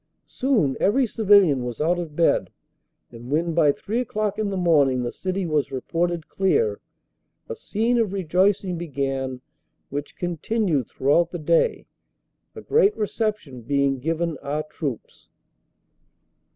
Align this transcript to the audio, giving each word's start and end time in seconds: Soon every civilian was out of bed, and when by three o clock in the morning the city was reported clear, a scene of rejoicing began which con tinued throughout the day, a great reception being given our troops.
Soon 0.25 0.75
every 0.79 1.05
civilian 1.05 1.63
was 1.63 1.79
out 1.79 1.99
of 1.99 2.15
bed, 2.15 2.49
and 3.11 3.29
when 3.29 3.53
by 3.53 3.71
three 3.71 3.99
o 4.01 4.05
clock 4.05 4.39
in 4.39 4.49
the 4.49 4.57
morning 4.57 5.03
the 5.03 5.11
city 5.11 5.45
was 5.45 5.71
reported 5.71 6.27
clear, 6.27 6.79
a 7.47 7.55
scene 7.55 7.99
of 7.99 8.11
rejoicing 8.11 8.79
began 8.79 9.41
which 9.91 10.17
con 10.17 10.37
tinued 10.37 10.87
throughout 10.89 11.29
the 11.29 11.37
day, 11.37 11.85
a 12.55 12.61
great 12.61 12.97
reception 12.97 13.61
being 13.61 13.99
given 13.99 14.39
our 14.39 14.63
troops. 14.63 15.27